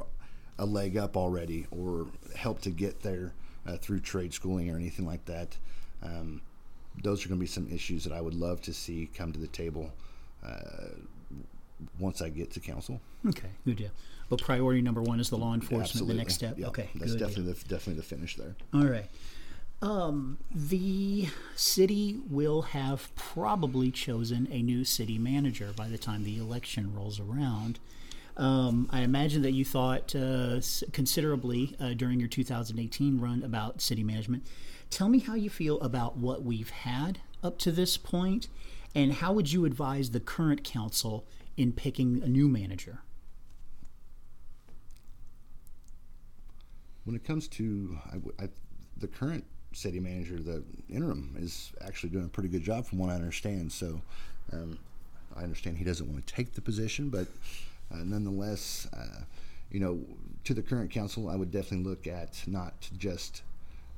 a 0.60 0.66
leg 0.66 0.96
up 0.96 1.18
already 1.18 1.66
or 1.72 2.08
help 2.36 2.62
to 2.62 2.70
get 2.70 3.02
there 3.02 3.34
uh, 3.66 3.76
through 3.78 4.00
trade 4.00 4.34
schooling 4.34 4.70
or 4.70 4.76
anything 4.76 5.06
like 5.06 5.26
that. 5.26 5.58
Um, 6.04 6.42
those 7.04 7.26
are 7.26 7.30
going 7.30 7.40
to 7.40 7.44
be 7.44 7.48
some 7.48 7.68
issues 7.72 8.04
that 8.04 8.14
I 8.14 8.22
would 8.22 8.34
love 8.34 8.62
to 8.64 8.74
see 8.74 9.10
come 9.14 9.32
to 9.32 9.40
the 9.40 9.48
table 9.48 9.92
uh, 10.46 10.90
once 12.00 12.22
I 12.22 12.30
get 12.30 12.52
to 12.52 12.60
council. 12.60 13.00
Okay, 13.28 13.50
good 13.66 13.78
deal. 13.78 13.92
Well, 14.30 14.38
priority 14.38 14.82
number 14.82 15.02
one 15.02 15.20
is 15.20 15.30
the 15.30 15.38
law 15.38 15.54
enforcement. 15.54 15.84
Absolutely. 15.84 16.14
The 16.14 16.18
next 16.18 16.34
step. 16.34 16.56
Yeah, 16.58 16.68
okay, 16.68 16.90
that's 16.96 17.16
definitely 17.16 17.54
the, 17.54 17.60
definitely 17.68 17.96
the 17.96 18.04
finish 18.04 18.36
there. 18.36 18.56
All 18.74 18.86
right. 18.86 19.06
Um, 19.82 20.40
the 20.54 21.28
city 21.56 22.20
will 22.30 22.64
have 22.64 23.16
probably 23.16 23.92
chosen 23.92 24.48
a 24.52 24.62
new 24.62 24.84
city 24.84 25.20
manager 25.20 25.72
by 25.76 25.88
the 25.88 26.00
time 26.00 26.24
the 26.24 26.40
election 26.40 26.94
rolls 26.96 27.20
around. 27.20 27.80
Um, 28.38 28.88
I 28.92 29.02
imagine 29.02 29.42
that 29.42 29.54
you 29.54 29.66
thought 29.66 30.16
uh, 30.16 30.62
considerably 30.94 31.76
uh, 31.80 31.94
during 31.94 32.20
your 32.20 32.30
2018 32.30 33.20
run 33.20 33.42
about 33.44 33.82
city 33.82 34.04
management. 34.04 34.46
Tell 34.92 35.10
me 35.10 35.20
how 35.20 35.34
you 35.34 35.50
feel 35.50 35.80
about 35.82 36.18
what 36.18 36.44
we've 36.44 36.70
had 36.70 37.20
up 37.44 37.58
to 37.60 37.72
this 37.72 37.98
point, 37.98 38.48
and 38.94 39.14
how 39.14 39.34
would 39.34 39.52
you 39.52 39.66
advise 39.66 40.12
the 40.12 40.20
current 40.20 40.64
council 40.64 41.26
in 41.58 41.74
picking 41.74 42.22
a 42.24 42.28
new 42.28 42.48
manager? 42.48 43.00
When 47.06 47.16
it 47.16 47.24
comes 47.24 47.48
to 47.50 47.98
I, 48.12 48.44
I, 48.44 48.50
the 48.98 49.08
current 49.08 49.46
city 49.74 50.00
manager, 50.00 50.40
the 50.40 50.64
interim 50.90 51.36
is 51.40 51.72
actually 51.82 52.10
doing 52.10 52.26
a 52.26 52.30
pretty 52.30 52.50
good 52.50 52.64
job, 52.64 52.86
from 52.86 53.00
what 53.00 53.10
I 53.10 53.14
understand. 53.14 53.72
So, 53.72 54.02
um, 54.54 54.78
I 55.36 55.44
understand 55.44 55.78
he 55.78 55.84
doesn't 55.84 56.08
want 56.08 56.26
to 56.26 56.34
take 56.34 56.54
the 56.54 56.62
position, 56.62 57.10
but 57.10 57.28
nonetheless, 57.96 58.88
uh, 58.94 59.24
you 59.72 59.80
know, 59.80 60.00
to 60.44 60.54
the 60.54 60.62
current 60.62 60.92
council, 60.92 61.30
I 61.30 61.36
would 61.36 61.52
definitely 61.52 61.90
look 61.90 62.08
at 62.08 62.42
not 62.48 62.90
just 62.98 63.44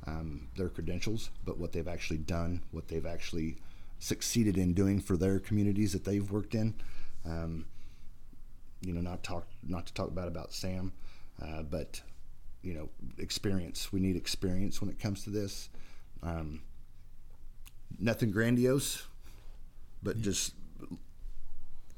um, 0.07 0.47
their 0.55 0.69
credentials, 0.69 1.29
but 1.45 1.57
what 1.57 1.71
they've 1.71 1.87
actually 1.87 2.19
done, 2.19 2.63
what 2.71 2.87
they've 2.87 3.05
actually 3.05 3.57
succeeded 3.99 4.57
in 4.57 4.73
doing 4.73 4.99
for 4.99 5.17
their 5.17 5.39
communities 5.39 5.93
that 5.93 6.05
they've 6.05 6.29
worked 6.31 6.55
in. 6.55 6.73
Um, 7.25 7.65
you 8.81 8.93
know, 8.93 9.01
not 9.01 9.23
talk, 9.23 9.47
not 9.67 9.85
to 9.87 9.93
talk 9.93 10.15
bad 10.15 10.27
about 10.27 10.53
Sam, 10.53 10.93
uh, 11.41 11.63
but 11.63 12.01
you 12.61 12.73
know, 12.73 12.89
experience. 13.17 13.91
We 13.91 13.99
need 13.99 14.15
experience 14.15 14.81
when 14.81 14.89
it 14.89 14.99
comes 14.99 15.23
to 15.23 15.29
this. 15.29 15.69
Um, 16.23 16.61
nothing 17.97 18.31
grandiose, 18.31 19.07
but 20.03 20.21
just 20.21 20.53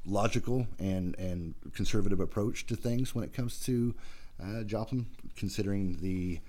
logical 0.04 0.66
and 0.78 1.16
and 1.18 1.54
conservative 1.74 2.20
approach 2.20 2.66
to 2.66 2.76
things 2.76 3.14
when 3.14 3.24
it 3.24 3.32
comes 3.32 3.60
to 3.60 3.94
uh, 4.42 4.62
Joplin, 4.64 5.06
considering 5.36 5.98
the 6.00 6.40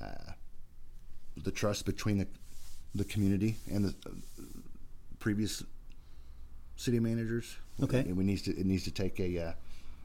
uh, 0.00 0.32
the 1.36 1.50
trust 1.50 1.86
between 1.86 2.18
the 2.18 2.26
the 2.94 3.04
community 3.04 3.56
and 3.70 3.84
the 3.84 3.94
previous 5.18 5.62
city 6.76 6.98
managers. 6.98 7.56
Okay. 7.82 8.00
And 8.00 8.16
we 8.16 8.24
needs 8.24 8.42
to 8.42 8.58
it 8.58 8.66
needs 8.66 8.84
to 8.84 8.90
take 8.90 9.20
a 9.20 9.38
uh, 9.38 9.52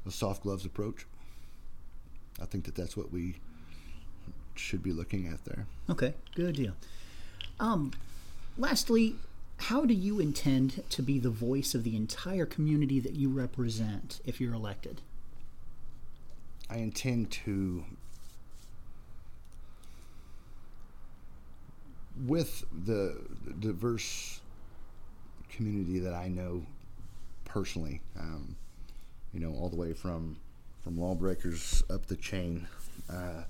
a 0.05 0.11
soft 0.11 0.43
gloves 0.43 0.65
approach. 0.65 1.05
I 2.41 2.45
think 2.45 2.65
that 2.65 2.75
that's 2.75 2.95
what 2.97 3.11
we 3.11 3.35
should 4.55 4.83
be 4.83 4.91
looking 4.91 5.27
at 5.27 5.43
there. 5.45 5.65
Okay, 5.89 6.13
good 6.35 6.55
deal. 6.55 6.73
Um, 7.59 7.91
lastly, 8.57 9.15
how 9.57 9.85
do 9.85 9.93
you 9.93 10.19
intend 10.19 10.83
to 10.89 11.01
be 11.01 11.19
the 11.19 11.29
voice 11.29 11.73
of 11.73 11.83
the 11.83 11.95
entire 11.95 12.45
community 12.45 12.99
that 12.99 13.13
you 13.13 13.29
represent 13.29 14.19
if 14.25 14.39
you're 14.39 14.53
elected? 14.53 15.01
I 16.69 16.77
intend 16.77 17.31
to, 17.31 17.83
with 22.25 22.63
the 22.85 23.17
diverse 23.59 24.41
community 25.49 25.99
that 25.99 26.13
I 26.13 26.27
know 26.27 26.65
personally, 27.45 28.01
um, 28.19 28.55
you 29.33 29.39
know, 29.39 29.53
all 29.53 29.69
the 29.69 29.75
way 29.75 29.93
from 29.93 30.37
from 30.83 30.99
lawbreakers 30.99 31.81
up 31.89 32.05
the 32.05 32.15
chain. 32.15 32.67
Uh, 33.09 33.41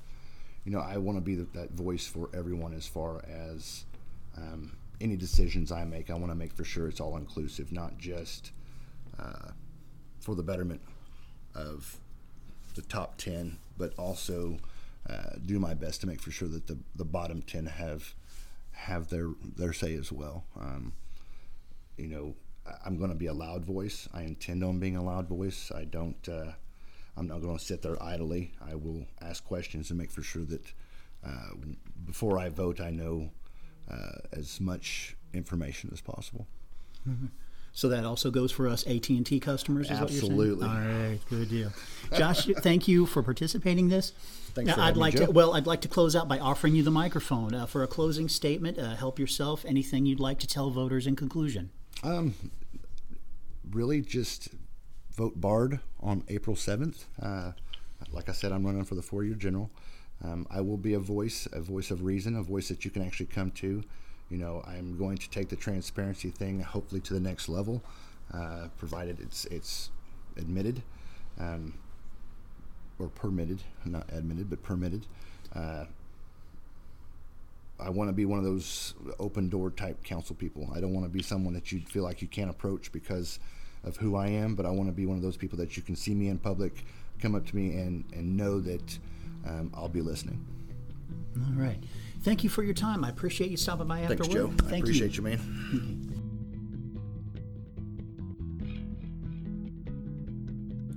you 0.63 0.71
know, 0.71 0.79
I 0.79 0.97
want 0.97 1.17
to 1.17 1.21
be 1.21 1.35
the, 1.35 1.43
that 1.53 1.71
voice 1.71 2.07
for 2.07 2.29
everyone 2.33 2.73
as 2.73 2.87
far 2.87 3.23
as 3.27 3.83
um, 4.37 4.77
any 5.01 5.15
decisions 5.15 5.71
I 5.71 5.83
make. 5.83 6.09
I 6.09 6.13
want 6.13 6.31
to 6.31 6.35
make 6.35 6.53
for 6.53 6.63
sure 6.63 6.87
it's 6.87 6.99
all 6.99 7.17
inclusive, 7.17 7.71
not 7.71 7.97
just 7.97 8.51
uh, 9.19 9.51
for 10.19 10.35
the 10.35 10.43
betterment 10.43 10.81
of 11.53 11.97
the 12.75 12.81
top 12.81 13.17
10, 13.17 13.57
but 13.77 13.93
also 13.97 14.57
uh, 15.09 15.35
do 15.45 15.59
my 15.59 15.73
best 15.73 16.01
to 16.01 16.07
make 16.07 16.21
for 16.21 16.31
sure 16.31 16.47
that 16.47 16.67
the, 16.67 16.77
the 16.95 17.05
bottom 17.05 17.41
10 17.41 17.65
have 17.65 18.13
have 18.71 19.07
their 19.07 19.29
their 19.55 19.71
say 19.73 19.95
as 19.95 20.11
well. 20.11 20.43
Um, 20.59 20.93
you 21.97 22.07
know, 22.07 22.35
I'm 22.85 22.97
going 22.97 23.09
to 23.09 23.15
be 23.15 23.27
a 23.27 23.33
loud 23.33 23.63
voice. 23.63 24.09
I 24.13 24.23
intend 24.23 24.63
on 24.63 24.79
being 24.79 24.97
a 24.97 25.03
loud 25.03 25.27
voice. 25.27 25.71
I 25.73 25.85
don't. 25.85 26.27
Uh, 26.27 26.51
I'm 27.17 27.27
not 27.27 27.41
going 27.41 27.57
to 27.57 27.63
sit 27.63 27.81
there 27.81 28.01
idly. 28.03 28.51
I 28.61 28.75
will 28.75 29.05
ask 29.21 29.45
questions 29.45 29.89
and 29.89 29.97
make 29.97 30.11
for 30.11 30.21
sure 30.21 30.43
that 30.43 30.65
uh, 31.25 31.51
before 32.05 32.37
I 32.37 32.49
vote, 32.49 32.81
I 32.81 32.89
know 32.89 33.29
uh, 33.89 34.19
as 34.31 34.59
much 34.59 35.15
information 35.33 35.89
as 35.93 36.01
possible. 36.01 36.47
Mm-hmm. 37.07 37.27
So 37.75 37.89
that 37.89 38.05
also 38.05 38.31
goes 38.31 38.53
for 38.53 38.69
us 38.69 38.87
AT 38.87 39.09
and 39.09 39.25
T 39.25 39.39
customers. 39.41 39.91
Is 39.91 39.99
Absolutely. 39.99 40.65
What 40.65 40.71
you're 40.71 40.83
saying? 40.83 40.95
All 40.95 41.09
right, 41.09 41.19
good 41.29 41.49
deal. 41.49 41.73
Josh, 42.13 42.45
thank 42.59 42.87
you 42.87 43.05
for 43.05 43.21
participating 43.21 43.85
in 43.85 43.89
this. 43.89 44.13
Thanks 44.53 44.69
now, 44.69 44.75
for 44.75 44.81
I'd 44.81 44.95
like 44.95 45.15
me, 45.15 45.25
to. 45.25 45.31
Well, 45.31 45.53
I'd 45.53 45.67
like 45.67 45.81
to 45.81 45.89
close 45.89 46.15
out 46.15 46.29
by 46.29 46.39
offering 46.39 46.73
you 46.73 46.83
the 46.83 46.91
microphone 46.91 47.53
uh, 47.53 47.65
for 47.65 47.83
a 47.83 47.87
closing 47.87 48.29
statement. 48.29 48.79
Uh, 48.79 48.95
help 48.95 49.19
yourself. 49.19 49.65
Anything 49.65 50.05
you'd 50.05 50.21
like 50.21 50.39
to 50.39 50.47
tell 50.47 50.71
voters 50.71 51.05
in 51.05 51.17
conclusion? 51.17 51.69
Um, 52.01 52.35
really, 53.69 53.99
just 53.99 54.47
vote 55.13 55.41
Bard 55.41 55.81
on 55.99 56.23
April 56.29 56.55
7th. 56.55 57.03
Uh, 57.21 57.51
like 58.11 58.29
I 58.29 58.31
said, 58.31 58.53
I'm 58.53 58.65
running 58.65 58.85
for 58.85 58.95
the 58.95 59.01
four 59.01 59.25
year 59.25 59.35
general. 59.35 59.69
Um, 60.23 60.47
I 60.49 60.61
will 60.61 60.77
be 60.77 60.93
a 60.93 60.99
voice, 60.99 61.47
a 61.51 61.61
voice 61.61 61.91
of 61.91 62.03
reason, 62.03 62.35
a 62.35 62.43
voice 62.43 62.69
that 62.69 62.85
you 62.85 62.91
can 62.91 63.03
actually 63.03 63.27
come 63.27 63.51
to. 63.51 63.83
You 64.29 64.37
know, 64.37 64.63
I'm 64.65 64.97
going 64.97 65.17
to 65.17 65.29
take 65.29 65.49
the 65.49 65.55
transparency 65.55 66.29
thing 66.29 66.61
hopefully 66.61 67.01
to 67.01 67.13
the 67.13 67.19
next 67.19 67.47
level, 67.47 67.83
uh, 68.33 68.67
provided 68.77 69.19
it's 69.19 69.45
it's 69.45 69.91
admitted 70.37 70.81
um, 71.39 71.73
or 72.97 73.07
permitted, 73.09 73.61
not 73.85 74.05
admitted, 74.11 74.49
but 74.49 74.63
permitted. 74.63 75.05
Uh, 75.53 75.85
I 77.79 77.89
want 77.89 78.09
to 78.09 78.13
be 78.13 78.25
one 78.25 78.39
of 78.39 78.45
those 78.45 78.93
open 79.19 79.49
door 79.49 79.69
type 79.69 80.03
council 80.03 80.35
people. 80.35 80.69
I 80.73 80.79
don't 80.79 80.93
want 80.93 81.05
to 81.05 81.11
be 81.11 81.21
someone 81.21 81.53
that 81.53 81.71
you 81.71 81.81
feel 81.81 82.03
like 82.03 82.21
you 82.21 82.27
can't 82.27 82.49
approach 82.49 82.91
because 82.91 83.39
of 83.83 83.97
who 83.97 84.15
I 84.15 84.27
am, 84.27 84.55
but 84.55 84.65
I 84.65 84.69
want 84.69 84.87
to 84.87 84.93
be 84.93 85.05
one 85.05 85.17
of 85.17 85.23
those 85.23 85.37
people 85.37 85.57
that 85.59 85.75
you 85.75 85.83
can 85.83 85.95
see 85.95 86.15
me 86.15 86.29
in 86.29 86.39
public, 86.39 86.85
come 87.19 87.35
up 87.35 87.45
to 87.47 87.55
me, 87.55 87.77
and 87.77 88.05
and 88.13 88.37
know 88.37 88.59
that 88.61 88.97
um, 89.45 89.71
I'll 89.73 89.89
be 89.89 90.01
listening. 90.01 90.45
All 91.37 91.61
right. 91.61 91.77
Thank 92.21 92.43
you 92.43 92.49
for 92.49 92.63
your 92.63 92.73
time. 92.73 93.03
I 93.03 93.09
appreciate 93.09 93.51
you 93.51 93.57
stopping 93.57 93.87
by 93.87 94.01
after 94.01 94.15
Thanks, 94.15 94.27
work. 94.27 94.49
Joe. 94.57 94.65
Thank 94.65 94.73
I 94.73 94.77
appreciate 94.77 95.17
you, 95.17 95.27
you 95.27 95.37
man. 95.37 96.01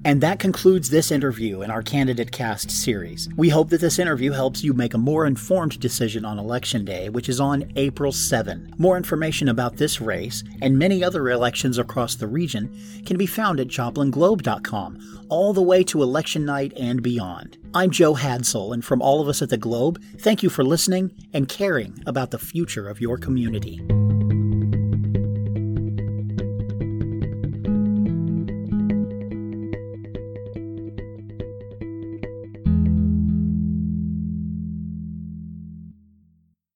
And 0.09 0.23
that 0.23 0.39
concludes 0.39 0.89
this 0.89 1.11
interview 1.11 1.61
in 1.61 1.71
our 1.71 1.83
Candidate 1.83 2.33
Cast 2.33 2.71
series. 2.71 3.29
We 3.37 3.51
hope 3.51 3.69
that 3.69 3.83
this 3.83 3.99
interview 3.99 4.33
helps 4.33 4.65
you 4.65 4.73
make 4.73 4.95
a 4.95 4.99
more 4.99 5.27
informed 5.27 5.79
decision 5.81 6.25
on 6.25 6.39
Election 6.39 6.87
Day, 6.87 7.11
which 7.11 7.29
is 7.29 7.41
on 7.41 7.71
April 7.77 8.11
7. 8.11 8.73
More 8.79 8.97
information 8.97 9.51
about 9.51 9.77
this 9.77 10.01
race 10.01 10.45
and 10.63 10.79
many 10.79 11.05
other 11.05 11.29
elections 11.29 11.77
across 11.77 12.15
the 12.15 12.27
region 12.27 12.75
can 13.05 13.19
be 13.19 13.27
found 13.27 13.61
at 13.61 13.69
joplinglobe.com, 13.69 15.27
all 15.29 15.53
the 15.53 15.61
way 15.61 15.85
to 15.85 16.03
election 16.03 16.47
night 16.47 16.73
and 16.79 17.03
beyond. 17.03 17.59
I'm 17.75 17.91
Joe 17.91 18.15
Hadsell, 18.15 18.73
and 18.73 18.83
from 18.83 19.03
all 19.03 19.21
of 19.21 19.29
us 19.29 19.43
at 19.43 19.51
the 19.51 19.59
Globe, 19.59 20.03
thank 20.21 20.43
you 20.43 20.49
for 20.49 20.65
listening 20.65 21.13
and 21.35 21.51
caring 21.51 22.03
about 22.07 22.31
the 22.31 22.39
future 22.39 22.89
of 22.89 22.99
your 22.99 23.19
community. 23.19 23.83